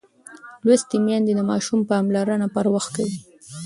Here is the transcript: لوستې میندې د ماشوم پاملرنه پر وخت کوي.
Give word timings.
لوستې 0.65 0.97
میندې 1.05 1.33
د 1.35 1.41
ماشوم 1.49 1.79
پاملرنه 1.89 2.47
پر 2.55 2.65
وخت 2.73 2.91
کوي. 2.97 3.17